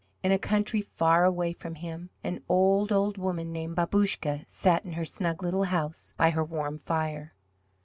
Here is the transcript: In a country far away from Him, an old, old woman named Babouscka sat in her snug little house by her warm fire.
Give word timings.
In 0.23 0.31
a 0.31 0.39
country 0.39 0.81
far 0.81 1.25
away 1.25 1.53
from 1.53 1.75
Him, 1.75 2.09
an 2.23 2.41
old, 2.49 2.91
old 2.91 3.19
woman 3.19 3.51
named 3.53 3.75
Babouscka 3.75 4.45
sat 4.47 4.83
in 4.83 4.93
her 4.93 5.05
snug 5.05 5.43
little 5.43 5.65
house 5.65 6.15
by 6.17 6.31
her 6.31 6.43
warm 6.43 6.79
fire. 6.79 7.35